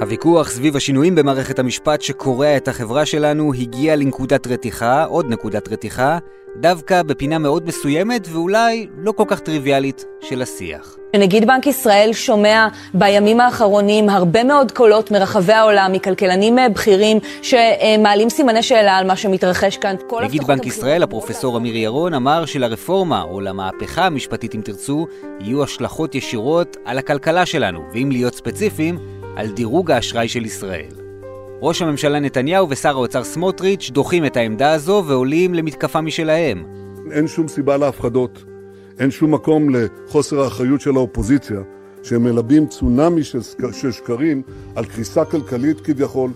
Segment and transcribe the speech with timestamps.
[0.00, 6.18] הוויכוח סביב השינויים במערכת המשפט שקורע את החברה שלנו הגיע לנקודת רתיחה, עוד נקודת רתיחה,
[6.56, 10.96] דווקא בפינה מאוד מסוימת ואולי לא כל כך טריוויאלית של השיח.
[11.16, 18.62] נגיד בנק ישראל שומע בימים האחרונים הרבה מאוד קולות מרחבי העולם, מכלכלנים בכירים, שמעלים סימני
[18.62, 19.96] שאלה על מה שמתרחש כאן.
[20.22, 25.06] נגיד בנק ישראל, הפרופסור אמיר ירון, אמר שלרפורמה, או למהפכה המשפטית אם תרצו,
[25.40, 30.92] יהיו השלכות ישירות על הכלכלה שלנו, ואם להיות ספציפיים, על דירוג האשראי של ישראל.
[31.62, 36.64] ראש הממשלה נתניהו ושר האוצר סמוטריץ' דוחים את העמדה הזו ועולים למתקפה משלהם.
[37.10, 38.44] אין שום סיבה להפחדות,
[38.98, 41.60] אין שום מקום לחוסר האחריות של האופוזיציה,
[42.02, 43.38] שהם מלבים צונאמי של,
[43.72, 44.42] של שקרים
[44.76, 46.30] על קריסה כלכלית כביכול,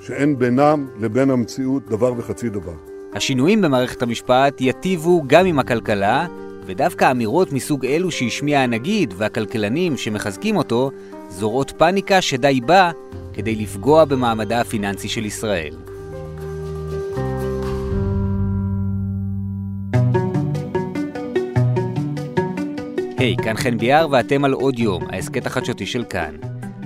[0.00, 2.74] שאין בינם לבין המציאות דבר וחצי דבר.
[3.14, 6.26] השינויים במערכת המשפט יטיבו גם עם הכלכלה,
[6.66, 10.90] ודווקא אמירות מסוג אלו שהשמיע הנגיד והכלכלנים שמחזקים אותו,
[11.30, 12.90] זורעות פאניקה שדי בה
[13.32, 15.74] כדי לפגוע במעמדה הפיננסי של ישראל.
[23.18, 26.36] היי, hey, כאן חן ביאר ואתם על עוד יום, ההסכת החדשותי של כאן.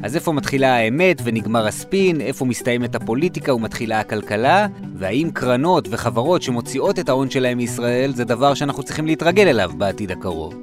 [0.03, 6.99] אז איפה מתחילה האמת ונגמר הספין, איפה מסתיימת הפוליטיקה ומתחילה הכלכלה, והאם קרנות וחברות שמוציאות
[6.99, 10.55] את ההון שלהם מישראל זה דבר שאנחנו צריכים להתרגל אליו בעתיד הקרוב.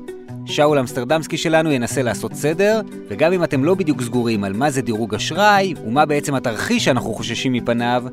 [0.51, 4.81] שאול אמסטרדמסקי שלנו ינסה לעשות סדר, וגם אם אתם לא בדיוק סגורים על מה זה
[4.81, 8.03] דירוג אשראי, ומה בעצם התרחיש שאנחנו חוששים מפניו,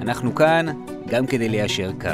[0.00, 0.66] אנחנו כאן
[1.08, 2.08] גם כדי ליישר קו.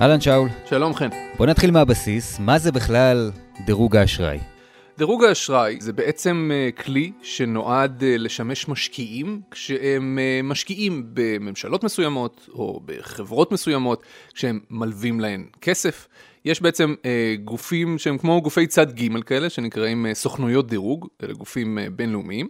[0.00, 0.48] אהלן שאול.
[0.64, 1.08] שלום חן.
[1.38, 3.30] בוא נתחיל מהבסיס, מה זה בכלל
[3.66, 4.38] דירוג האשראי?
[5.00, 12.48] דירוג האשראי זה בעצם אה, כלי שנועד אה, לשמש משקיעים כשהם אה, משקיעים בממשלות מסוימות
[12.52, 14.02] או בחברות מסוימות
[14.34, 16.08] כשהם מלווים להן כסף.
[16.44, 16.94] יש בעצם
[17.44, 22.48] גופים שהם כמו גופי צד ג' כאלה שנקראים סוכנויות דירוג, אלה גופים בינלאומיים.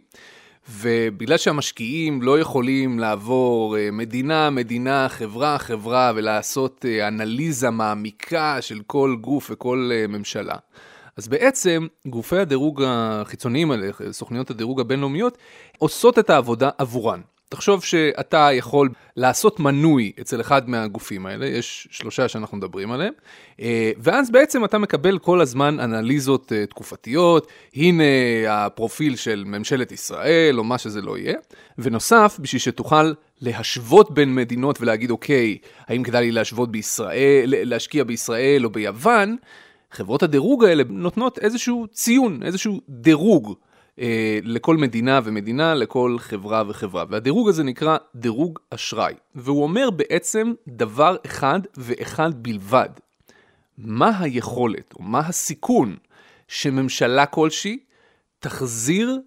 [0.71, 9.51] ובגלל שהמשקיעים לא יכולים לעבור מדינה, מדינה, חברה, חברה ולעשות אנליזה מעמיקה של כל גוף
[9.51, 10.57] וכל ממשלה,
[11.21, 15.39] אז בעצם גופי הדירוג החיצוניים האלה, סוכניות הדירוג הבינלאומיות,
[15.79, 17.21] עושות את העבודה עבורן.
[17.49, 23.13] תחשוב שאתה יכול לעשות מנוי אצל אחד מהגופים האלה, יש שלושה שאנחנו מדברים עליהם,
[23.61, 28.03] אה, ואז בעצם אתה מקבל כל הזמן אנליזות אה, תקופתיות, הנה
[28.49, 31.37] הפרופיל של ממשלת ישראל, או מה שזה לא יהיה,
[31.79, 38.65] ונוסף, בשביל שתוכל להשוות בין מדינות ולהגיד, אוקיי, האם כדאי לי להשוות בישראל, להשקיע בישראל
[38.65, 39.37] או ביוון,
[39.91, 43.55] חברות הדירוג האלה נותנות איזשהו ציון, איזשהו דירוג
[44.01, 47.05] אה, לכל מדינה ומדינה, לכל חברה וחברה.
[47.09, 52.89] והדירוג הזה נקרא דירוג אשראי, והוא אומר בעצם דבר אחד ואחד בלבד.
[53.79, 55.97] מה היכולת או מה הסיכון
[56.49, 57.79] שממשלה כלשהי
[58.39, 59.21] תחזיר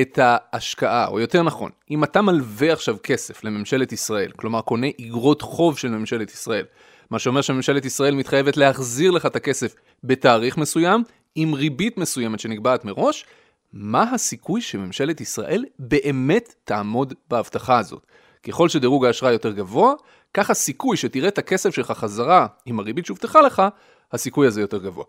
[0.00, 5.42] את ההשקעה, או יותר נכון, אם אתה מלווה עכשיו כסף לממשלת ישראל, כלומר קונה איגרות
[5.42, 6.64] חוב של ממשלת ישראל,
[7.10, 9.74] מה שאומר שממשלת ישראל מתחייבת להחזיר לך את הכסף
[10.04, 11.02] בתאריך מסוים,
[11.34, 13.24] עם ריבית מסוימת שנקבעת מראש,
[13.72, 18.06] מה הסיכוי שממשלת ישראל באמת תעמוד בהבטחה הזאת?
[18.42, 19.92] ככל שדירוג האשראי יותר גבוה,
[20.34, 23.62] כך הסיכוי שתראה את הכסף שלך חזרה עם הריבית שהובטחה לך,
[24.12, 25.04] הסיכוי הזה יותר גבוה.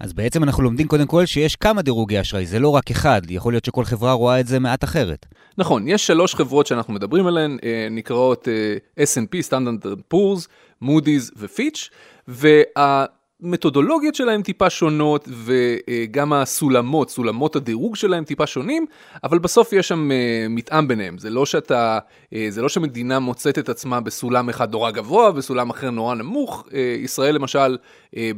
[0.00, 3.52] אז בעצם אנחנו לומדים קודם כל שיש כמה דירוגי אשראי, זה לא רק אחד, יכול
[3.52, 5.26] להיות שכל חברה רואה את זה מעט אחרת.
[5.58, 10.48] נכון, יש שלוש חברות שאנחנו מדברים עליהן, אה, נקראות אה, S&P, Standard Poor's,
[10.82, 11.90] Moody's ופיץ',
[12.28, 13.04] וה...
[13.42, 18.86] המתודולוגיות שלהם טיפה שונות וגם הסולמות, סולמות הדירוג שלהם טיפה שונים,
[19.24, 21.18] אבל בסוף יש שם אה, מתאם ביניהם.
[21.18, 21.98] זה לא שאתה,
[22.34, 26.64] אה, זה לא שמדינה מוצאת את עצמה בסולם אחד נורא גבוה וסולם אחר נורא נמוך.
[26.74, 27.76] אה, ישראל למשל,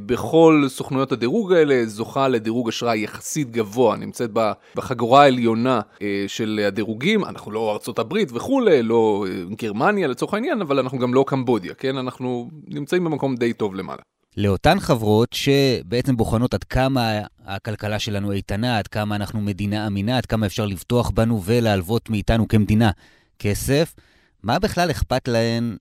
[0.06, 4.30] בכל סוכנויות הדירוג האלה זוכה לדירוג אשראי יחסית גבוה, נמצאת
[4.74, 5.80] בחגורה העליונה
[6.26, 7.24] של הדירוגים.
[7.24, 9.24] אנחנו לא ארצות הברית וכולי, לא
[9.62, 11.96] גרמניה לצורך העניין, אבל אנחנו גם לא קמבודיה, כן?
[11.96, 14.15] אנחנו נמצאים במקום די טוב למעלה.
[14.36, 20.26] לאותן חברות שבעצם בוחנות עד כמה הכלכלה שלנו איתנה, עד כמה אנחנו מדינה אמינה, עד
[20.26, 22.90] כמה אפשר לבטוח בנו ולהלוות מאיתנו כמדינה
[23.38, 23.94] כסף,
[24.42, 25.76] מה בכלל אכפת להן?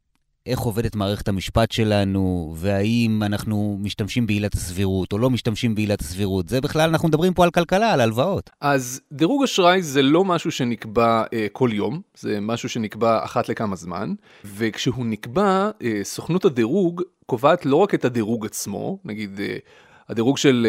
[0.46, 6.50] איך עובדת מערכת המשפט שלנו, והאם אנחנו משתמשים בעילת הסבירות או לא משתמשים בעילת הסבירות.
[6.50, 8.50] זה בכלל, אנחנו מדברים פה על כלכלה, על הלוואות.
[8.62, 13.76] אז דירוג אשראי זה לא משהו שנקבע אה, כל יום, זה משהו שנקבע אחת לכמה
[13.76, 14.14] זמן,
[14.46, 19.40] וכשהוא נקבע, אה, סוכנות הדירוג קובעת לא רק את הדירוג עצמו, נגיד...
[19.40, 19.58] אה,
[20.10, 20.68] הדירוג של,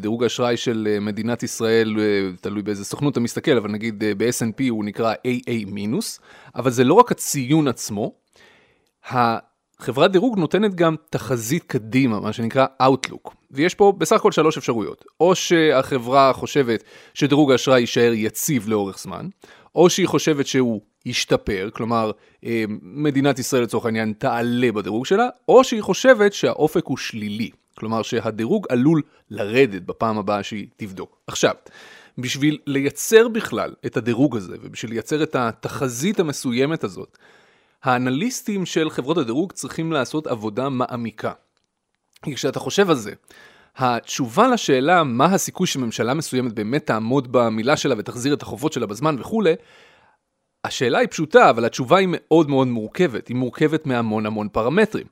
[0.00, 1.96] דירוג האשראי של מדינת ישראל,
[2.40, 6.20] תלוי באיזה סוכנות אתה מסתכל, אבל נגיד ב-S&P הוא נקרא AA מינוס,
[6.54, 8.12] אבל זה לא רק הציון עצמו,
[9.80, 15.04] חברת דירוג נותנת גם תחזית קדימה, מה שנקרא Outlook, ויש פה בסך הכל שלוש אפשרויות.
[15.20, 19.28] או שהחברה חושבת שדירוג האשראי יישאר יציב לאורך זמן,
[19.74, 22.10] או שהיא חושבת שהוא ישתפר, כלומר
[22.44, 28.02] אה, מדינת ישראל לצורך העניין תעלה בדירוג שלה, או שהיא חושבת שהאופק הוא שלילי, כלומר
[28.02, 31.18] שהדירוג עלול לרדת בפעם הבאה שהיא תבדוק.
[31.26, 31.54] עכשיו,
[32.18, 37.18] בשביל לייצר בכלל את הדירוג הזה, ובשביל לייצר את התחזית המסוימת הזאת,
[37.82, 41.32] האנליסטים של חברות הדירוג צריכים לעשות עבודה מעמיקה.
[42.22, 43.12] כי כשאתה חושב על זה,
[43.76, 49.16] התשובה לשאלה מה הסיכוי שממשלה מסוימת באמת תעמוד במילה שלה ותחזיר את החובות שלה בזמן
[49.18, 49.54] וכולי,
[50.64, 55.06] השאלה היא פשוטה, אבל התשובה היא מאוד מאוד מורכבת, היא מורכבת מהמון המון פרמטרים.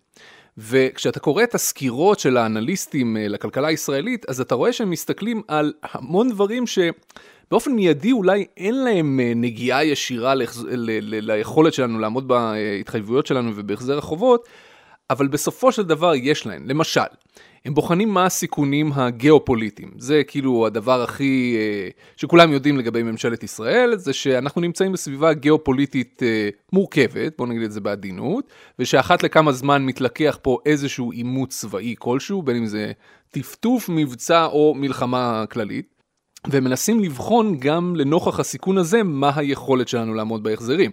[0.58, 5.72] וכשאתה קורא את הסקירות של האנליסטים אה, לכלכלה הישראלית, אז אתה רואה שהם מסתכלים על
[5.82, 6.78] המון דברים ש...
[7.50, 10.34] באופן מיידי אולי אין להם אה, נגיעה ישירה.
[11.00, 14.49] ליכולת שלנו לעמוד בהתחייבויות שלנו ובהחזר החובות,
[15.10, 16.69] אבל בסופו של דבר יש להם.
[16.69, 17.00] למשל,
[17.66, 19.90] הם בוחנים מה הסיכונים הגיאופוליטיים.
[19.98, 26.22] זה כאילו הדבר הכי, אה, שכולם יודעים לגבי ממשלת ישראל, זה שאנחנו נמצאים בסביבה גיאופוליטית
[26.22, 31.94] אה, מורכבת, בוא נגיד את זה בעדינות, ושאחת לכמה זמן מתלקח פה איזשהו עימות צבאי
[31.98, 32.92] כלשהו, בין אם זה
[33.30, 35.94] טפטוף, מבצע או מלחמה כללית.
[36.48, 40.90] והם מנסים לבחון גם לנוכח הסיכון הזה, מה היכולת שלנו לעמוד בהחזרים.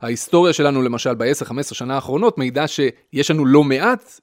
[0.00, 4.20] ההיסטוריה שלנו למשל ב-10-15 שנה האחרונות מעידה שיש לנו לא מעט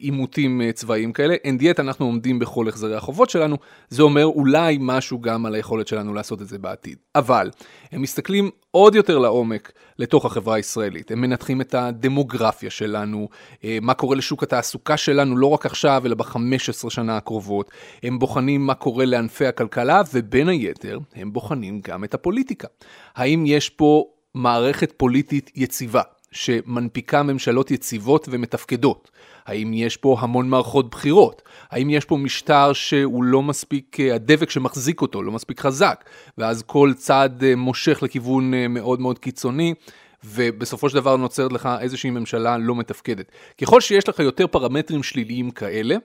[0.00, 3.56] עימותים אה, צבאיים כאלה, אין דיאט אנחנו עומדים בכל החזרי החובות שלנו,
[3.88, 6.96] זה אומר אולי משהו גם על היכולת שלנו לעשות את זה בעתיד.
[7.14, 7.50] אבל
[7.92, 13.28] הם מסתכלים עוד יותר לעומק לתוך החברה הישראלית, הם מנתחים את הדמוגרפיה שלנו,
[13.82, 17.70] מה קורה לשוק התעסוקה שלנו לא רק עכשיו אלא ב-15 שנה הקרובות,
[18.02, 22.68] הם בוחנים מה קורה לענפי הכלכלה ובין היתר הם בוחנים גם את הפוליטיקה.
[23.14, 24.04] האם יש פה
[24.34, 26.02] מערכת פוליטית יציבה?
[26.36, 29.10] שמנפיקה ממשלות יציבות ומתפקדות?
[29.46, 31.42] האם יש פה המון מערכות בחירות?
[31.70, 36.04] האם יש פה משטר שהוא לא מספיק, אה, הדבק שמחזיק אותו לא מספיק חזק,
[36.38, 39.74] ואז כל צד אה, מושך לכיוון אה, מאוד מאוד קיצוני?
[40.24, 43.32] ובסופו של דבר נוצרת לך איזושהי ממשלה לא מתפקדת.
[43.60, 45.96] ככל שיש לך יותר פרמטרים שליליים כאלה,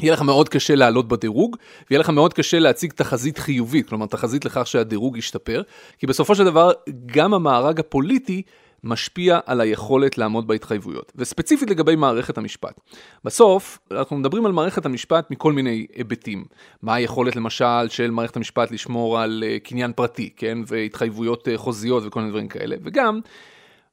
[0.00, 1.56] יהיה לך מאוד קשה לעלות בדירוג,
[1.90, 5.62] ויהיה לך מאוד קשה להציג תחזית חיובית, כלומר תחזית לכך שהדירוג ישתפר,
[5.98, 6.72] כי בסופו של דבר
[7.06, 8.42] גם המארג הפוליטי
[8.84, 12.80] משפיע על היכולת לעמוד בהתחייבויות, וספציפית לגבי מערכת המשפט.
[13.24, 16.44] בסוף, אנחנו מדברים על מערכת המשפט מכל מיני היבטים.
[16.82, 22.02] מה היכולת למשל של מערכת המשפט לשמור על uh, קניין פרטי, כן, והתחייבויות uh, חוזיות
[22.06, 23.20] וכל מיני דברים כאלה, וגם,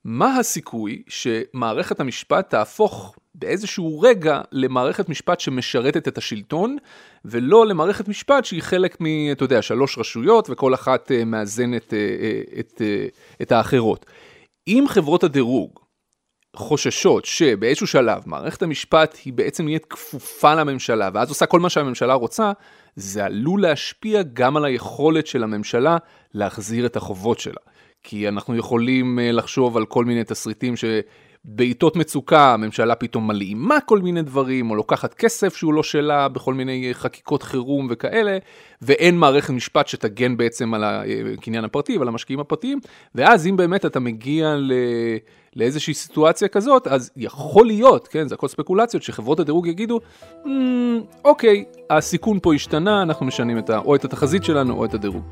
[0.04, 6.78] מה הסיכוי שמערכת המשפט תהפוך באיזשהו רגע למערכת משפט שמשרתת את השלטון,
[7.26, 11.94] ולא למערכת משפט שהיא חלק מ, אתה יודע, שלוש רשויות, וכל אחת uh, מאזנת
[12.60, 14.06] את, uh, את האחרות.
[14.68, 15.80] אם חברות הדירוג
[16.56, 22.14] חוששות שבאיזשהו שלב מערכת המשפט היא בעצם נהיית כפופה לממשלה ואז עושה כל מה שהממשלה
[22.14, 22.52] רוצה,
[22.96, 25.98] זה עלול להשפיע גם על היכולת של הממשלה
[26.34, 27.62] להחזיר את החובות שלה.
[28.04, 30.86] כי אנחנו יכולים אה, לחשוב על כל מיני תסריטים ש...
[31.48, 36.54] בעיתות מצוקה הממשלה פתאום מלאימה כל מיני דברים, או לוקחת כסף שהוא לא שלה בכל
[36.54, 38.38] מיני חקיקות חירום וכאלה,
[38.82, 42.80] ואין מערכת משפט שתגן בעצם על הקניין הפרטי ועל המשקיעים הפרטיים,
[43.16, 44.72] ואז אם באמת אתה מגיע ל...
[45.56, 50.00] לאיזושהי סיטואציה כזאת, אז יכול להיות, כן, זה הכל ספקולציות, שחברות הדירוג יגידו,
[50.44, 50.48] mm,
[51.26, 53.78] אוקיי, הסיכון פה השתנה, אנחנו משנים את ה...
[53.78, 55.24] או את התחזית שלנו או את הדירוג.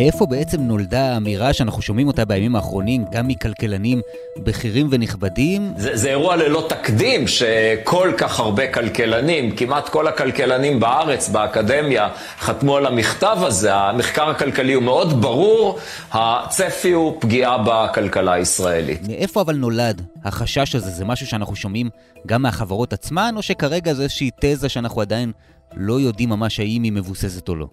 [0.00, 4.00] מאיפה בעצם נולדה האמירה שאנחנו שומעים אותה בימים האחרונים, גם מכלכלנים
[4.38, 5.72] בכירים ונכבדים?
[5.76, 12.76] זה, זה אירוע ללא תקדים שכל כך הרבה כלכלנים, כמעט כל הכלכלנים בארץ, באקדמיה, חתמו
[12.76, 13.74] על המכתב הזה.
[13.74, 15.78] המחקר הכלכלי הוא מאוד ברור,
[16.12, 19.08] הצפי הוא פגיעה בכלכלה הישראלית.
[19.08, 20.90] מאיפה אבל נולד החשש הזה?
[20.90, 21.90] זה משהו שאנחנו שומעים
[22.26, 25.32] גם מהחברות עצמן, או שכרגע זו איזושהי תזה שאנחנו עדיין
[25.76, 27.66] לא יודעים ממש האם היא מבוססת או לא?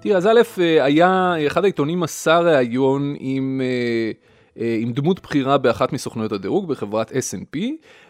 [0.00, 4.10] תראה, אז א', אה, היה, אחד העיתונים עשה ראיון עם, אה,
[4.62, 7.58] אה, עם דמות בכירה באחת מסוכנויות הדירוג בחברת S&P,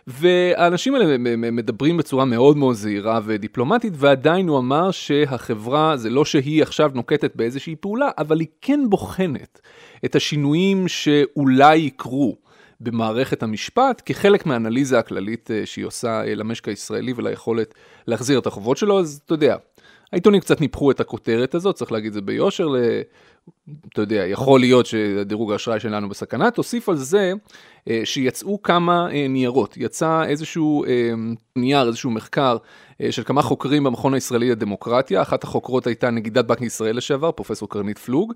[0.07, 1.17] והאנשים האלה
[1.53, 7.37] מדברים בצורה מאוד מאוד זהירה ודיפלומטית, ועדיין הוא אמר שהחברה, זה לא שהיא עכשיו נוקטת
[7.37, 9.61] באיזושהי פעולה, אבל היא כן בוחנת
[10.05, 12.37] את השינויים שאולי יקרו.
[12.81, 17.75] במערכת המשפט כחלק מהאנליזה הכללית שהיא עושה למשק הישראלי וליכולת
[18.07, 19.57] להחזיר את החובות שלו, אז אתה יודע,
[20.13, 22.69] העיתונים קצת ניפחו את הכותרת הזאת, צריך להגיד זה ביושר,
[23.93, 27.33] אתה יודע, יכול להיות שדירוג האשראי שלנו בסכנה, תוסיף על זה
[27.89, 31.11] אה, שיצאו כמה אה, ניירות, יצא איזשהו אה,
[31.57, 32.57] נייר, איזשהו מחקר
[33.11, 37.99] של כמה חוקרים במכון הישראלי לדמוקרטיה, אחת החוקרות הייתה נגידת בנק ישראל לשעבר, פרופסור קרנית
[37.99, 38.33] פלוג,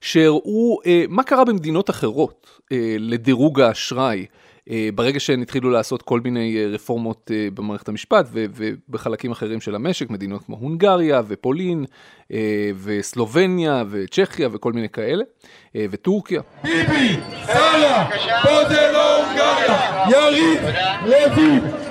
[0.00, 0.78] שהראו
[1.08, 2.60] מה קרה במדינות אחרות
[2.98, 4.26] לדירוג האשראי.
[4.70, 9.74] אה, ברגע שהן התחילו לעשות כל מיני אה, רפורמות אה, במערכת המשפט ובחלקים אחרים של
[9.74, 11.84] המשק, מדינות כמו הונגריה ופולין
[12.84, 15.24] וסלובניה וצ'כיה וכל מיני כאלה,
[15.74, 16.42] וטורקיה.
[16.62, 17.16] ביבי,
[17.46, 18.08] סאלח,
[18.42, 20.60] פה זה לא הונגריה, יריב
[21.06, 21.83] לוין.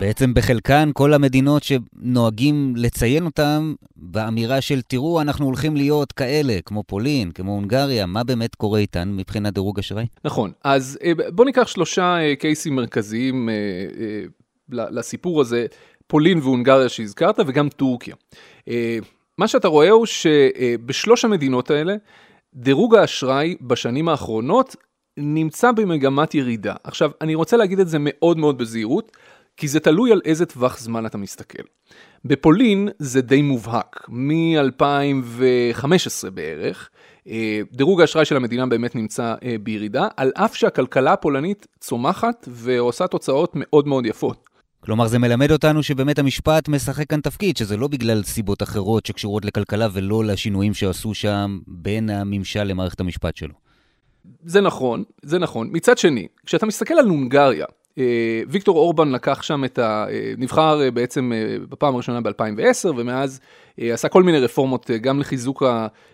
[0.00, 6.82] ובעצם בחלקן כל המדינות שנוהגים לציין אותן באמירה של תראו, אנחנו הולכים להיות כאלה, כמו
[6.82, 10.06] פולין, כמו הונגריה, מה באמת קורה איתן מבחינת דירוג אשראי?
[10.24, 13.54] נכון, אז אה, בוא ניקח שלושה אה, קייסים מרכזיים אה,
[14.68, 15.66] לסיפור הזה,
[16.06, 18.14] פולין והונגריה שהזכרת, וגם טורקיה.
[19.38, 21.94] מה שאתה רואה הוא שבשלוש המדינות האלה,
[22.54, 24.76] דירוג האשראי בשנים האחרונות
[25.20, 26.74] נמצא במגמת ירידה.
[26.84, 29.16] עכשיו, אני רוצה להגיד את זה מאוד מאוד בזהירות,
[29.56, 31.62] כי זה תלוי על איזה טווח זמן אתה מסתכל.
[32.24, 36.90] בפולין זה די מובהק, מ-2015 בערך,
[37.28, 43.06] אה, דירוג האשראי של המדינה באמת נמצא אה, בירידה, על אף שהכלכלה הפולנית צומחת ועושה
[43.06, 44.50] תוצאות מאוד מאוד יפות.
[44.80, 49.44] כלומר, זה מלמד אותנו שבאמת המשפט משחק כאן תפקיד, שזה לא בגלל סיבות אחרות שקשורות
[49.44, 53.54] לכלכלה ולא לשינויים שעשו שם בין הממשל למערכת המשפט שלו.
[54.44, 55.68] זה נכון, זה נכון.
[55.72, 57.66] מצד שני, כשאתה מסתכל על הונגריה,
[57.98, 60.06] אה, ויקטור אורבן לקח שם את ה...
[60.10, 61.32] אה, נבחר אה, בעצם
[61.68, 63.40] בפעם הראשונה ב-2010, ומאז
[63.78, 65.62] עשה כל מיני רפורמות גם לחיזוק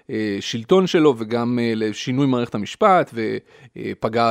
[0.09, 4.31] השלטון שלו וגם לשינוי מערכת המשפט, ופגע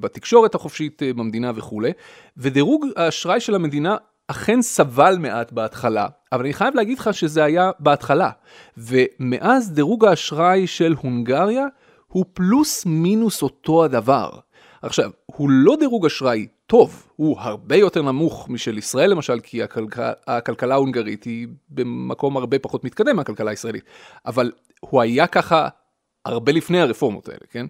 [0.00, 1.92] בתקשורת החופשית במדינה וכולי.
[2.36, 3.96] ודירוג האשראי של המדינה
[4.28, 8.30] אכן סבל מעט בהתחלה, אבל אני חייב להגיד לך שזה היה בהתחלה.
[8.76, 11.66] ומאז דירוג האשראי של הונגריה,
[12.12, 14.30] הוא פלוס מינוס אותו הדבר.
[14.82, 20.12] עכשיו, הוא לא דירוג אשראי טוב, הוא הרבה יותר נמוך משל ישראל למשל, כי הכלכלה,
[20.26, 23.84] הכלכלה ההונגרית היא במקום הרבה פחות מתקדם מהכלכלה הישראלית,
[24.26, 25.68] אבל הוא היה ככה
[26.24, 27.66] הרבה לפני הרפורמות האלה, כן?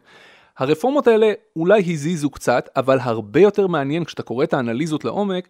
[0.58, 5.48] הרפורמות האלה אולי הזיזו קצת, אבל הרבה יותר מעניין כשאתה קורא את האנליזות לעומק,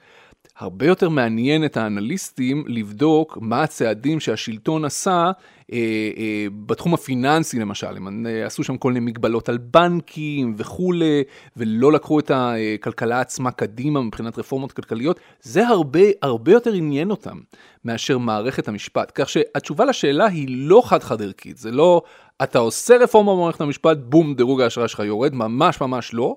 [0.59, 5.31] הרבה יותר מעניין את האנליסטים לבדוק מה הצעדים שהשלטון עשה
[5.73, 5.79] אה,
[6.19, 11.23] אה, בתחום הפיננסי למשל, הם אה, עשו שם כל מיני מגבלות על בנקים וכולי,
[11.57, 17.39] ולא לקחו את הכלכלה עצמה קדימה מבחינת רפורמות כלכליות, זה הרבה הרבה יותר עניין אותם
[17.85, 19.13] מאשר מערכת המשפט.
[19.15, 22.03] כך שהתשובה לשאלה היא לא חד-חד ערכית, זה לא
[22.43, 26.37] אתה עושה רפורמה במערכת המשפט, בום, דירוג האשראי שלך יורד, ממש ממש לא.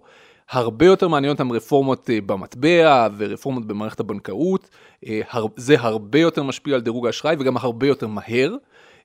[0.51, 4.69] הרבה יותר מעניין אותם רפורמות במטבע ורפורמות במערכת הבנקאות,
[5.55, 8.55] זה הרבה יותר משפיע על דירוג האשראי וגם הרבה יותר מהר.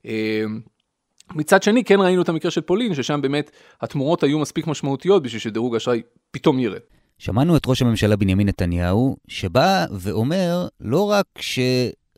[0.05, 0.61] אמ,
[1.35, 3.50] מצד שני, כן ראינו את המקרה של פולין, ששם באמת
[3.81, 6.81] התמורות היו מספיק משמעותיות בשביל שדירוג האשראי פתאום ירד.
[7.19, 11.26] שמענו את ראש הממשלה בנימין נתניהו, שבא ואומר לא רק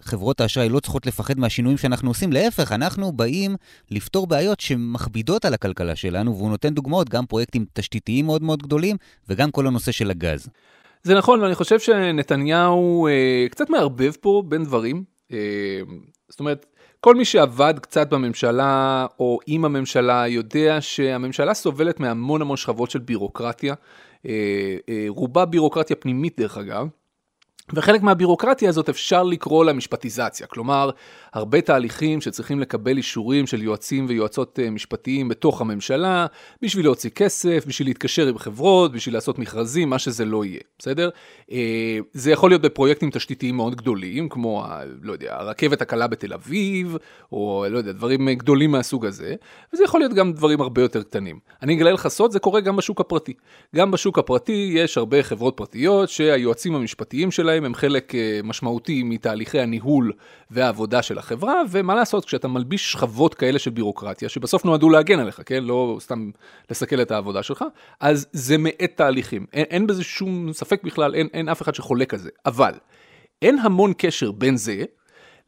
[0.05, 3.57] שחברות האשראי לא צריכות לפחד מהשינויים שאנחנו עושים, להפך, אנחנו באים
[3.91, 8.97] לפתור בעיות שמכבידות על הכלכלה שלנו, והוא נותן דוגמאות, גם פרויקטים תשתיתיים מאוד מאוד גדולים,
[9.29, 10.49] וגם כל הנושא של הגז.
[11.03, 15.05] זה נכון, ואני חושב שנתניהו אה, קצת מערבב פה בין דברים.
[15.33, 15.39] אה,
[16.29, 16.67] זאת אומרת,
[17.01, 22.99] כל מי שעבד קצת בממשלה או עם הממשלה יודע שהממשלה סובלת מהמון המון שכבות של
[22.99, 23.75] בירוקרטיה,
[24.27, 26.89] אה, אה, רובה בירוקרטיה פנימית דרך אגב.
[27.73, 30.91] וחלק מהבירוקרטיה הזאת אפשר לקרוא לה משפטיזציה, כלומר,
[31.33, 36.27] הרבה תהליכים שצריכים לקבל אישורים של יועצים ויועצות אה, משפטיים בתוך הממשלה,
[36.63, 41.11] בשביל להוציא כסף, בשביל להתקשר עם חברות, בשביל לעשות מכרזים, מה שזה לא יהיה, בסדר?
[41.53, 44.67] אה, זה יכול להיות בפרויקטים תשתיתיים מאוד גדולים, כמו,
[45.03, 46.97] לא יודע, הרכבת הקלה בתל אביב,
[47.33, 49.35] או לא יודע, דברים גדולים מהסוג הזה,
[49.73, 51.39] וזה יכול להיות גם דברים הרבה יותר קטנים.
[51.63, 53.33] אני אגלה לך סוד, זה קורה גם בשוק הפרטי.
[53.77, 59.03] גם בשוק הפרטי יש הרבה חברות פרטיות שהיועצים המשפטיים שלהם שלהם הם חלק אה, משמעותי
[59.03, 60.13] מתהליכי הניהול
[60.51, 65.41] והעבודה של החברה, ומה לעשות, כשאתה מלביש שכבות כאלה של בירוקרטיה, שבסוף נועדו להגן עליך,
[65.47, 65.65] כן?
[65.65, 66.31] לא סתם
[66.71, 67.65] לסכל את העבודה שלך,
[68.01, 69.47] אז זה מאט תהליכים.
[69.53, 72.31] אין, אין בזה שום ספק בכלל, אין, אין אף אחד שחולק על זה.
[72.47, 72.73] אבל,
[73.43, 74.85] אין המון קשר בין זה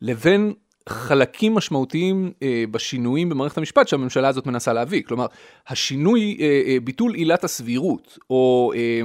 [0.02, 0.52] לבין
[0.88, 5.02] חלקים משמעותיים אה, בשינויים במערכת המשפט שהממשלה הזאת מנסה להביא.
[5.02, 5.26] כלומר,
[5.68, 9.00] השינוי, אה, אה, ביטול עילת הסבירות, או אה,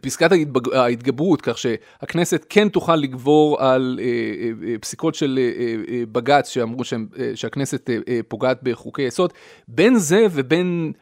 [0.00, 0.74] פסקת ההתבג...
[0.74, 6.48] ההתגברות, כך שהכנסת כן תוכל לגבור על אה, אה, אה פסיקות של אה, אה, בג"ץ
[6.48, 9.32] שאמרו שהם, אה, שהכנסת אה, אה, פוגעת בחוקי יסוד,
[9.68, 10.92] בין זה ובין...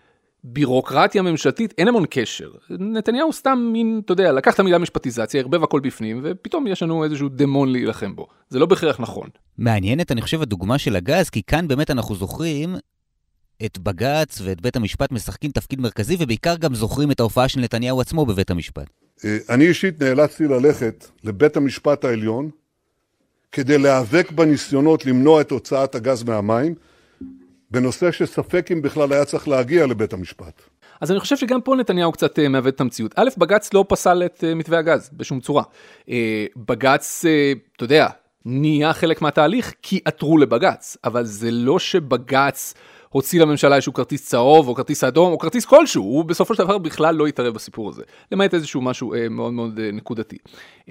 [0.45, 2.51] בירוקרטיה ממשלתית, אין המון קשר.
[2.71, 7.05] נתניהו סתם מין, אתה יודע, לקח את המילה משפטיזציה, ערבב הכל בפנים, ופתאום יש לנו
[7.05, 8.27] איזשהו דמון להילחם בו.
[8.49, 9.29] זה לא בהכרח נכון.
[9.59, 12.77] מעניינת, אני חושב, הדוגמה של הגז, כי כאן באמת אנחנו זוכרים
[13.65, 18.01] את בג"ץ ואת בית המשפט משחקים תפקיד מרכזי, ובעיקר גם זוכרים את ההופעה של נתניהו
[18.01, 18.87] עצמו בבית המשפט.
[19.25, 22.51] אה, אני אישית נאלצתי ללכת לבית המשפט העליון
[23.53, 26.75] כדי להיאבק בניסיונות למנוע את הוצאת הגז מהמים,
[27.75, 30.63] בנושא שספק אם בכלל היה צריך להגיע לבית המשפט.
[31.01, 33.13] אז אני חושב שגם פה נתניהו קצת uh, מעוות את המציאות.
[33.17, 35.63] א', בג"ץ לא פסל את uh, מתווה הגז בשום צורה.
[36.07, 36.11] Uh,
[36.57, 37.25] בג"ץ,
[37.77, 38.09] אתה יודע,
[38.45, 42.75] נהיה חלק מהתהליך כי עתרו לבג"ץ, אבל זה לא שבג"ץ
[43.09, 46.79] הוציא לממשלה איזשהו כרטיס צהוב או כרטיס אדום או כרטיס כלשהו, הוא בסופו של דבר
[46.79, 48.03] בכלל לא התערב בסיפור הזה,
[48.33, 50.37] למעט איזשהו משהו uh, מאוד מאוד uh, נקודתי.
[50.81, 50.91] Uh,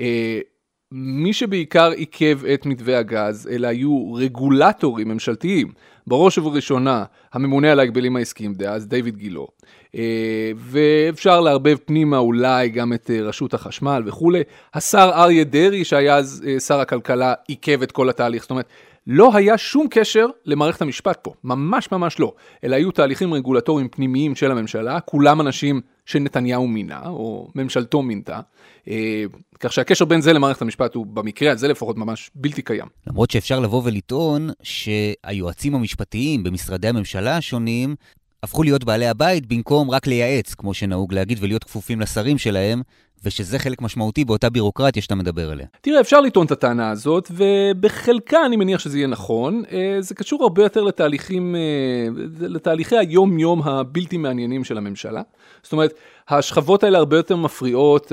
[0.96, 5.72] מי שבעיקר עיכב את מתווה הגז אלה היו רגולטורים ממשלתיים,
[6.08, 9.48] בראש ובראשונה הממונה על ההגבלים העסקיים דאז, דיוויד גילו,
[9.96, 14.42] אה, ואפשר לערבב פנימה אולי גם את אה, רשות החשמל וכולי.
[14.74, 18.68] השר אריה דרעי שהיה אז אה, שר הכלכלה עיכב את כל התהליך, זאת אומרת
[19.07, 22.33] לא היה שום קשר למערכת המשפט פה, ממש ממש לא,
[22.63, 28.39] אלא היו תהליכים רגולטוריים פנימיים של הממשלה, כולם אנשים שנתניהו מינה, או ממשלתו מינתה,
[28.88, 29.24] אה,
[29.60, 32.88] כך שהקשר בין זה למערכת המשפט הוא במקרה הזה לפחות ממש בלתי קיים.
[33.07, 37.95] למרות שאפשר לבוא ולטעון שהיועצים המשפטיים במשרדי הממשלה השונים
[38.43, 42.81] הפכו להיות בעלי הבית במקום רק לייעץ, כמו שנהוג להגיד, ולהיות כפופים לשרים שלהם,
[43.25, 45.65] ושזה חלק משמעותי באותה בירוקרטיה שאתה מדבר עליה.
[45.82, 49.63] תראה, אפשר לטעון את הטענה הזאת, ובחלקה אני מניח שזה יהיה נכון.
[49.72, 52.08] אה, זה קשור הרבה יותר לתהליכים, אה,
[52.39, 55.22] לתהליכי היום-יום הבלתי מעניינים של הממשלה.
[55.63, 55.94] זאת אומרת,
[56.30, 58.12] השכבות האלה הרבה יותר מפריעות,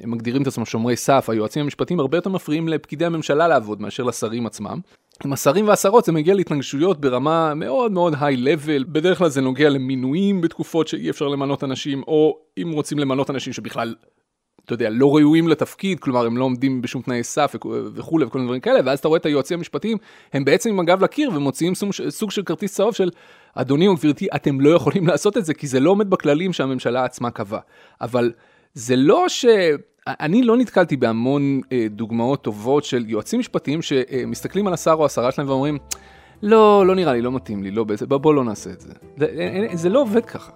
[0.00, 4.02] הם מגדירים את עצמם שומרי סף, היועצים המשפטיים הרבה יותר מפריעים לפקידי הממשלה לעבוד מאשר
[4.02, 4.80] לשרים עצמם.
[5.24, 10.40] עם השרים והשרות זה מגיע להתנגשויות ברמה מאוד מאוד היי-לבל, בדרך כלל זה נוגע למינויים
[10.40, 13.94] בתקופות שאי אפשר למנות אנשים, או אם רוצים למנות אנשים שבכלל,
[14.64, 17.54] אתה יודע, לא ראויים לתפקיד, כלומר הם לא עומדים בשום תנאי סף
[17.94, 19.98] וכולי וכל מיני דברים כאלה, ואז אתה רואה את היועצים המשפטיים,
[20.32, 23.10] הם בעצם עם הגב לקיר ומוציאים סוג, סוג של כרטיס צהוב של,
[23.54, 27.04] אדוני או גברתי, אתם לא יכולים לעשות את זה, כי זה לא עומד בכללים שהממשלה
[27.04, 27.60] עצמה קבעה.
[28.00, 28.32] אבל
[28.76, 29.46] זה לא ש...
[30.06, 35.32] אני לא נתקלתי בהמון אה, דוגמאות טובות של יועצים משפטיים שמסתכלים על השר או השרה
[35.32, 35.78] שלהם ואומרים,
[36.42, 38.92] לא, לא נראה לי, לא מתאים לי, לא, בוא, לא נעשה את זה.
[39.16, 40.50] זה, זה לא עובד ככה.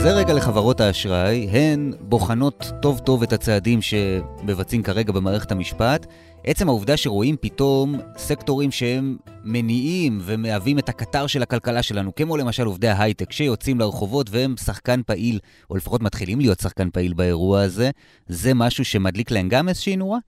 [0.00, 6.06] חוזר רגע לחברות האשראי, הן בוחנות טוב טוב את הצעדים שמבצעים כרגע במערכת המשפט.
[6.44, 12.66] עצם העובדה שרואים פתאום סקטורים שהם מניעים ומהווים את הקטר של הכלכלה שלנו, כמו למשל
[12.66, 15.38] עובדי ההייטק שיוצאים לרחובות והם שחקן פעיל,
[15.70, 17.90] או לפחות מתחילים להיות שחקן פעיל באירוע הזה,
[18.28, 20.18] זה משהו שמדליק להם גם איזושהי נורה?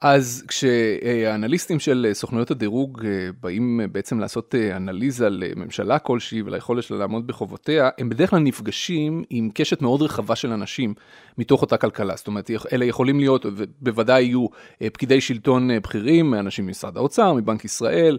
[0.00, 3.10] אז כשהאנליסטים של סוכנויות הדירוג אה,
[3.40, 8.38] באים אה, בעצם לעשות אה, אנליזה לממשלה כלשהי וליכולת שלה לעמוד בחובותיה, הם בדרך כלל
[8.38, 10.94] נפגשים עם קשת מאוד רחבה של אנשים
[11.38, 12.16] מתוך אותה כלכלה.
[12.16, 14.46] זאת אומרת, אלה יכולים להיות, ובוודאי יהיו
[14.92, 18.18] פקידי שלטון בכירים, אנשים ממשרד האוצר, מבנק ישראל,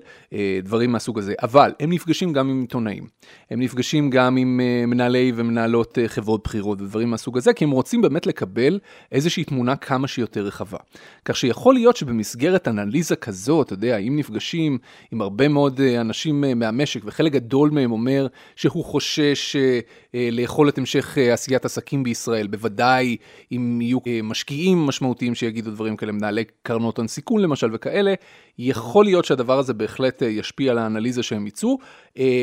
[0.64, 3.08] דברים מהסוג הזה, אבל הם נפגשים גם עם עיתונאים.
[3.52, 8.28] הם נפגשים גם עם מנהלי ומנהלות חברות בכירות ודברים מהסוג הזה, כי הם רוצים באמת
[8.28, 8.80] לקבל
[9.12, 10.78] איזושהי תמונה כמה שיותר רחבה.
[11.26, 14.78] כך שיכול יכול להיות שבמסגרת אנליזה כזאת, אתה יודע, אם נפגשים
[15.12, 20.70] עם הרבה מאוד אה, אנשים אה, מהמשק, וחלק גדול מהם אומר שהוא חושש אה, לאכול
[20.70, 23.18] את המשך עשיית עסקים בישראל, בוודאי
[23.52, 28.14] אם יהיו משקיעים משמעותיים שיגידו דברים כאלה, מנהלי קרנות הון סיכון למשל וכאלה,
[28.64, 31.78] יכול להיות שהדבר הזה בהחלט ישפיע על האנליזה שהם יצאו,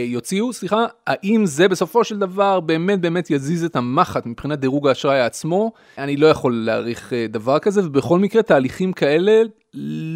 [0.06, 5.20] יוציאו, סליחה, האם זה בסופו של דבר באמת באמת יזיז את המחט מבחינת דירוג האשראי
[5.20, 9.42] עצמו, אני לא יכול להעריך דבר כזה, ובכל מקרה תהליכים כאלה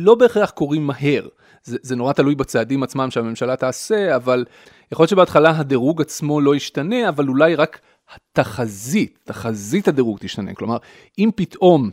[0.04, 1.28] לא בהכרח קורים מהר.
[1.64, 4.44] זה, זה נורא תלוי בצעדים עצמם שהממשלה תעשה, אבל
[4.92, 7.80] יכול להיות שבהתחלה הדירוג עצמו לא ישתנה, אבל אולי רק
[8.14, 10.54] התחזית, תחזית הדירוג תשתנה.
[10.54, 10.76] כלומר,
[11.18, 11.90] אם פתאום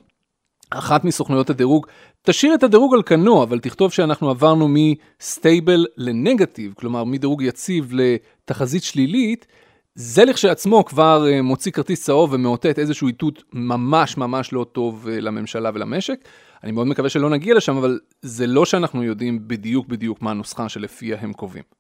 [0.70, 1.88] אחת מסוכנויות הדירוג
[2.22, 8.84] תשאיר את הדירוג על כנו, אבל תכתוב שאנחנו עברנו מסטייבל לנגטיב, כלומר מדירוג יציב לתחזית
[8.84, 9.48] שלילית,
[9.96, 15.20] זה לכשעצמו כבר אה, מוציא כרטיס צהוב ומאותת איזשהו איתות ממש ממש לא טוב אה,
[15.20, 16.20] לממשלה ולמשק.
[16.64, 20.70] אני מאוד מקווה שלא נגיע לשם, אבל זה לא שאנחנו יודעים בדיוק בדיוק מה הנוסחה
[20.70, 21.79] שלפיה הם קובעים.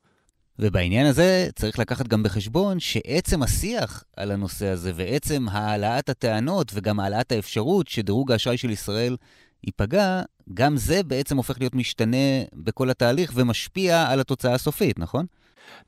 [0.59, 6.99] ובעניין הזה צריך לקחת גם בחשבון שעצם השיח על הנושא הזה ועצם העלאת הטענות וגם
[6.99, 9.17] העלאת האפשרות שדירוג האשראי של ישראל
[9.63, 10.21] ייפגע,
[10.53, 15.25] גם זה בעצם הופך להיות משתנה בכל התהליך ומשפיע על התוצאה הסופית, נכון?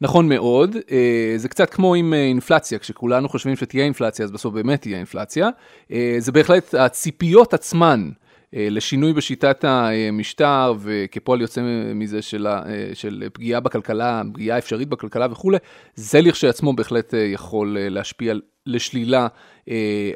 [0.01, 4.53] נכון מאוד, אה, זה קצת כמו עם אה, אינפלציה, כשכולנו חושבים שתהיה אינפלציה, אז בסוף
[4.53, 5.49] באמת תהיה אינפלציה.
[5.91, 8.09] אה, זה בהחלט הציפיות עצמן
[8.53, 11.61] לשינוי בשיטת המשטר, וכפועל יוצא
[11.95, 12.47] מזה של,
[12.93, 15.57] של פגיעה בכלכלה, פגיעה אפשרית בכלכלה וכולי,
[15.95, 18.33] זה לכשעצמו בהחלט יכול להשפיע
[18.65, 19.27] לשלילה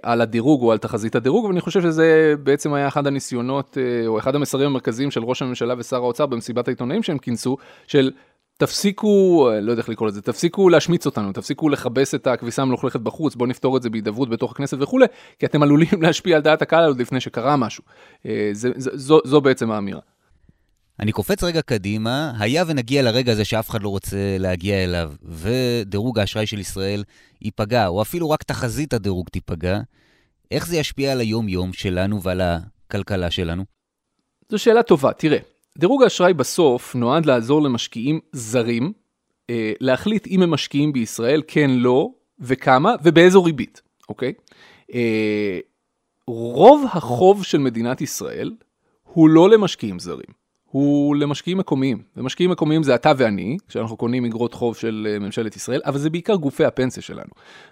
[0.04, 4.36] על הדירוג או על תחזית הדירוג, ואני חושב שזה בעצם היה אחד הניסיונות, או אחד
[4.36, 8.12] המסרים המרכזיים של ראש הממשלה ושר האוצר במסיבת העיתונאים שהם כינסו, של
[8.58, 13.36] תפסיקו, לא יודע איך לקרוא לזה, תפסיקו להשמיץ אותנו, תפסיקו לכבס את הכביסה המלוכלכת בחוץ,
[13.36, 15.06] בואו נפתור את זה בהידברות בתוך הכנסת וכולי,
[15.40, 17.84] כי אתם עלולים להשפיע על דעת הקהל עוד לפני שקרה משהו.
[18.26, 20.00] אה, זה, זה, זו, זו בעצם האמירה.
[21.00, 26.20] אני קופץ רגע קדימה, היה ונגיע לרגע הזה שאף אחד לא רוצה להגיע אליו, ודירוג
[26.20, 27.04] האשראי של ישראל
[27.42, 29.80] ייפגע, או אפילו רק תחזית הדירוג תיפגע,
[30.52, 33.64] איך זה ישפיע על היום-יום שלנו ועל הכלכלה שלנו?
[34.50, 35.55] זו שאלה טובה, תראה.
[35.78, 38.94] דירוג האשראי בסוף נועד לעזור למשקיעים זרים
[39.50, 42.10] אה, להחליט אם הם משקיעים בישראל, כן, לא,
[42.40, 44.34] וכמה, ובאיזו ריבית, אוקיי?
[44.94, 45.60] אה,
[46.28, 48.56] רוב החוב של מדינת ישראל
[49.04, 50.45] הוא לא למשקיעים זרים.
[50.76, 52.02] הוא למשקיעים מקומיים.
[52.18, 56.10] ומשקיעים מקומיים זה אתה ואני, כשאנחנו קונים אגרות חוב של אה, ממשלת ישראל, אבל זה
[56.10, 57.30] בעיקר גופי הפנסיה שלנו.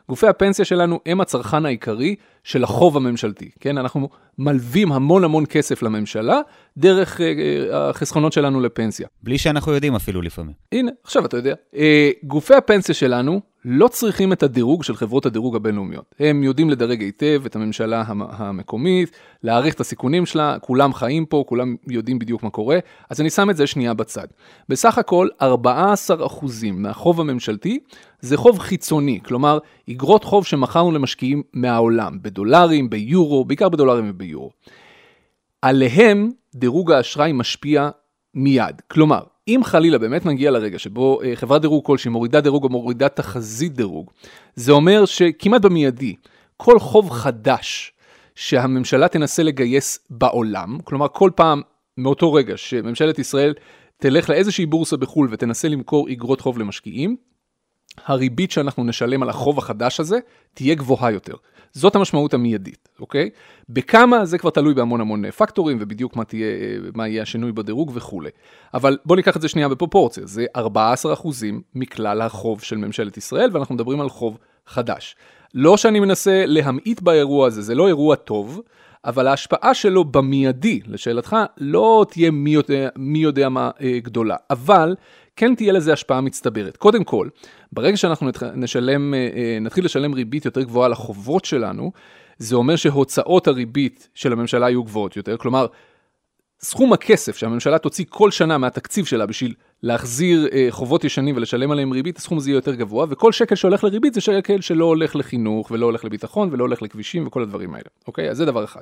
[0.09, 3.77] גופי הפנסיה שלנו הם הצרכן העיקרי של החוב הממשלתי, כן?
[3.77, 6.41] אנחנו מלווים המון המון כסף לממשלה
[6.77, 7.23] דרך uh,
[7.73, 9.07] החסכונות שלנו לפנסיה.
[9.23, 10.53] בלי שאנחנו יודעים אפילו לפעמים.
[10.71, 11.53] הנה, עכשיו אתה יודע.
[11.73, 11.77] Uh,
[12.23, 16.15] גופי הפנסיה שלנו לא צריכים את הדירוג של חברות הדירוג הבינלאומיות.
[16.19, 19.11] הם יודעים לדרג היטב את הממשלה המקומית,
[19.43, 23.49] להעריך את הסיכונים שלה, כולם חיים פה, כולם יודעים בדיוק מה קורה, אז אני שם
[23.49, 24.27] את זה שנייה בצד.
[24.69, 25.45] בסך הכל 14%
[26.73, 27.79] מהחוב הממשלתי
[28.19, 29.57] זה חוב חיצוני, כלומר
[29.89, 34.51] אגרות חוב שמכרנו למשקיעים מהעולם, בדולרים, ביורו, בעיקר בדולרים וביורו.
[35.61, 37.89] עליהם דירוג האשראי משפיע
[38.33, 38.81] מיד.
[38.87, 43.09] כלומר, אם חלילה באמת נגיע לרגע שבו אה, חברת דירוג כלשהי מורידה דירוג או מורידה
[43.09, 44.11] תחזית דירוג,
[44.55, 46.15] זה אומר שכמעט במיידי,
[46.57, 47.93] כל חוב חדש
[48.35, 51.61] שהממשלה תנסה לגייס בעולם, כלומר כל פעם
[51.97, 53.53] מאותו רגע שממשלת ישראל
[53.97, 57.15] תלך לאיזושהי בורסה בחו"ל ותנסה למכור אגרות חוב למשקיעים,
[58.05, 60.19] הריבית שאנחנו נשלם על החוב החדש הזה
[60.53, 61.35] תהיה גבוהה יותר.
[61.73, 63.29] זאת המשמעות המיידית, אוקיי?
[63.69, 66.47] בכמה זה כבר תלוי בהמון המון פקטורים ובדיוק מה, תהיה,
[66.95, 68.29] מה יהיה השינוי בדירוג וכולי.
[68.73, 70.61] אבל בוא ניקח את זה שנייה בפרופורציה, זה 14%
[71.75, 75.15] מכלל החוב של ממשלת ישראל ואנחנו מדברים על חוב חדש.
[75.53, 78.61] לא שאני מנסה להמעיט באירוע הזה, זה לא אירוע טוב,
[79.05, 84.35] אבל ההשפעה שלו במיידי, לשאלתך, לא תהיה מי יודע, מי יודע מה אה, גדולה.
[84.49, 84.95] אבל
[85.35, 86.77] כן תהיה לזה השפעה מצטברת.
[86.77, 87.29] קודם כל,
[87.71, 91.91] ברגע שאנחנו נשלם, אה, אה, נתחיל לשלם ריבית יותר גבוהה לחובות שלנו,
[92.37, 95.67] זה אומר שהוצאות הריבית של הממשלה יהיו גבוהות יותר, כלומר,
[96.61, 101.91] סכום הכסף שהממשלה תוציא כל שנה מהתקציב שלה בשביל להחזיר אה, חובות ישנים ולשלם עליהם
[101.91, 105.71] ריבית, הסכום הזה יהיה יותר גבוה, וכל שקל שהולך לריבית זה שקל שלא הולך לחינוך
[105.71, 108.29] ולא הולך לביטחון ולא הולך לכבישים וכל הדברים האלה, אוקיי?
[108.29, 108.81] אז זה דבר אחד.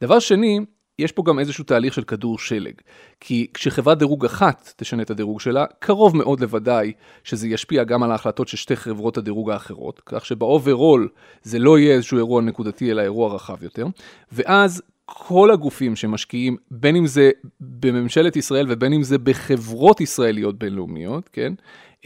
[0.00, 0.60] דבר שני,
[0.98, 2.74] יש פה גם איזשהו תהליך של כדור שלג.
[3.20, 6.92] כי כשחברת דירוג אחת תשנה את הדירוג שלה, קרוב מאוד לוודאי
[7.24, 11.08] שזה ישפיע גם על ההחלטות של שתי חברות הדירוג האחרות, כך שבאוברול
[11.42, 13.86] זה לא יהיה איזשהו אירוע נקודתי, אלא אירוע רחב יותר.
[14.32, 21.28] ואז כל הגופים שמשקיעים, בין אם זה בממשלת ישראל ובין אם זה בחברות ישראליות בינלאומיות,
[21.32, 21.52] כן,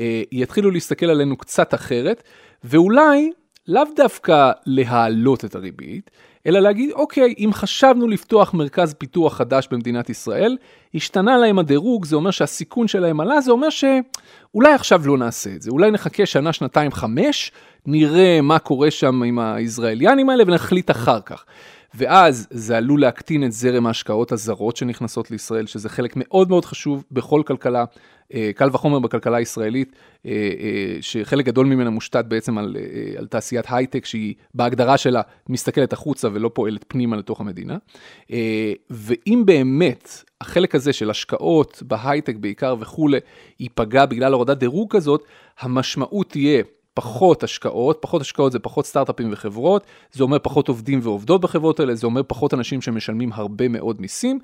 [0.01, 2.23] אה, יתחילו להסתכל עלינו קצת אחרת,
[2.65, 3.31] ואולי
[3.69, 6.11] לאו דווקא להעלות את הריבית,
[6.47, 10.57] אלא להגיד, אוקיי, אם חשבנו לפתוח מרכז פיתוח חדש במדינת ישראל,
[10.95, 15.63] השתנה להם הדירוג, זה אומר שהסיכון שלהם עלה, זה אומר שאולי עכשיו לא נעשה את
[15.63, 17.53] זה, אולי נחכה שנה, שנתיים, חמש,
[17.87, 21.45] נראה מה קורה שם עם הישראליאנים האלה ונחליט אחר כך.
[21.97, 27.05] ואז זה עלול להקטין את זרם ההשקעות הזרות שנכנסות לישראל, שזה חלק מאוד מאוד חשוב
[27.11, 27.85] בכל כלכלה,
[28.35, 29.93] אה, קל וחומר בכלכלה הישראלית,
[30.27, 32.77] אה, אה, שחלק גדול ממנה מושתת בעצם על,
[33.19, 37.77] על תעשיית הייטק, שהיא בהגדרה שלה מסתכלת החוצה ולא פועלת פנימה לתוך המדינה.
[38.91, 43.19] ואם באמת החלק הזה של השקעות בהייטק בעיקר וכולי,
[43.61, 45.25] ייפגע בגלל הורדת דירוג כזאת,
[45.61, 46.63] המשמעות תהיה
[46.97, 51.95] פחות השקעות, פחות השקעות זה פחות סטארט-אפים וחברות, זה אומר פחות עובדים ועובדות בחברות האלה,
[51.95, 54.39] זה אומר פחות אנשים שמשלמים הרבה מאוד מיסים,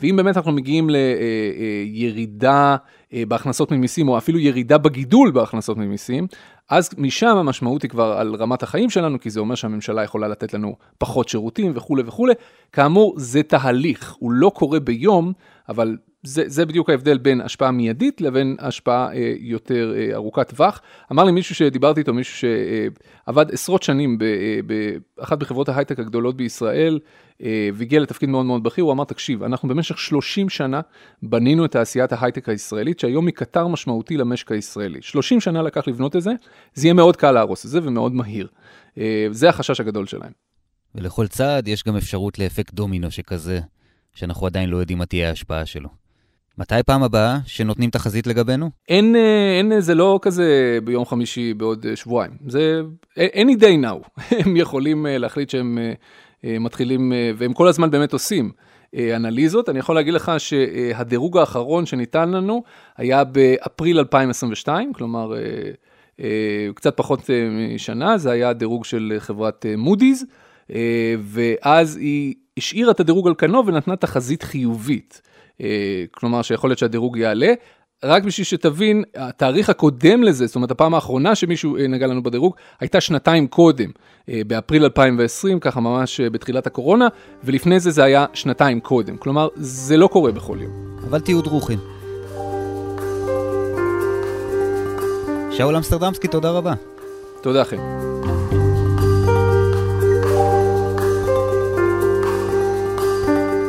[0.00, 2.76] ואם באמת אנחנו מגיעים לירידה אה, אה,
[3.12, 6.26] בהכנסות ממיסים, או אפילו ירידה בגידול בהכנסות ממיסים,
[6.70, 10.54] אז משם המשמעות היא כבר על רמת החיים שלנו, כי זה אומר שהממשלה יכולה לתת
[10.54, 12.34] לנו פחות שירותים וכולי וכולי.
[12.72, 15.32] כאמור, זה תהליך, הוא לא קורה ביום,
[15.68, 20.80] אבל זה, זה בדיוק ההבדל בין השפעה מיידית לבין השפעה אה, יותר אה, ארוכת טווח.
[21.12, 22.48] אמר לי מישהו שדיברתי איתו, מישהו
[23.26, 24.60] שעבד עשרות שנים אה,
[25.16, 27.08] באחת מחברות ההייטק הגדולות בישראל, אה,
[27.74, 30.80] והגיע לתפקיד מאוד מאוד בכיר, הוא אמר, תקשיב, אנחנו במשך 30 שנה
[31.22, 35.02] בנינו את תעשיית ההייטק הישראלית, שהיום היא קטר משמעותי למשק הישראלי.
[35.02, 36.32] 30 שנה לקח לבנות את זה,
[36.74, 38.48] זה יהיה מאוד קל להרוס את זה ומאוד מהיר.
[38.98, 40.32] אה, זה החשש הגדול שלהם.
[40.94, 43.60] ולכל צעד יש גם אפשרות לאפקט דומינו שכזה,
[44.14, 45.88] שאנחנו עדיין לא יודעים מה תהיה ההשפעה שלו.
[46.58, 48.70] מתי פעם הבאה שנותנים תחזית לגבינו?
[48.88, 52.32] אין, אה, אין, זה לא כזה ביום חמישי בעוד שבועיים.
[52.46, 52.80] זה
[53.16, 54.22] any day now.
[54.44, 55.92] הם יכולים להחליט שהם אה,
[56.44, 58.50] מתחילים, אה, והם כל הזמן באמת עושים
[58.94, 59.68] אה, אנליזות.
[59.68, 62.62] אני יכול להגיד לך שהדירוג האחרון שניתן לנו
[62.96, 65.32] היה באפריל 2022, כלומר
[66.74, 67.30] קצת פחות
[67.74, 70.24] משנה, זה היה הדירוג של חברת מודי'ס,
[71.22, 75.22] ואז היא השאירה את הדירוג על כנו ונתנה תחזית חיובית.
[76.10, 77.52] כלומר שיכול להיות שהדירוג יעלה,
[78.04, 82.54] רק בשביל שתבין, התאריך הקודם לזה, זאת אומרת הפעם האחרונה שמישהו אה, נגע לנו בדירוג,
[82.80, 83.90] הייתה שנתיים קודם,
[84.28, 87.08] אה, באפריל 2020, ככה ממש אה, בתחילת הקורונה,
[87.44, 89.16] ולפני זה זה היה שנתיים קודם.
[89.16, 90.72] כלומר, זה לא קורה בכל יום.
[91.08, 91.78] אבל תהיו דרוכים.
[95.50, 96.74] שאול אמסטרדמסקי, תודה רבה.
[97.42, 97.76] תודה, אחי.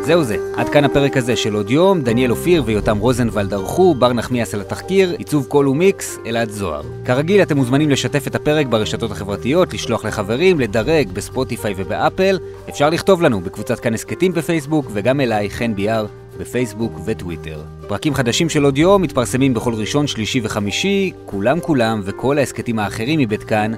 [0.10, 4.14] זהו זה, עד כאן הפרק הזה של עוד יום, דניאל אופיר ויותם רוזנבלד ערכו, בר
[4.14, 6.82] נחמיאס על התחקיר, עיצוב קול ומיקס, אלעד זוהר.
[7.06, 12.40] כרגיל אתם מוזמנים לשתף את הפרק ברשתות החברתיות, לשלוח לחברים, לדרג בספוטיפיי ובאפל.
[12.70, 16.06] אפשר לכתוב לנו בקבוצת כאן הסכתים בפייסבוק, וגם אליי, חן ביאר,
[16.40, 17.62] בפייסבוק וטוויטר.
[17.88, 23.20] פרקים חדשים של עוד יום מתפרסמים בכל ראשון, שלישי וחמישי, כולם כולם וכל ההסכתים האחרים
[23.20, 23.72] מבית כאן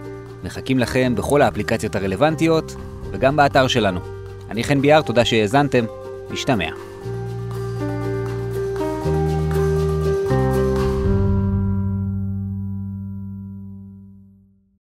[0.43, 2.75] מחכים לכם בכל האפליקציות הרלוונטיות,
[3.11, 3.99] וגם באתר שלנו.
[4.49, 5.85] אני חן ביאר, תודה שהאזנתם.
[6.30, 6.70] נשתמע.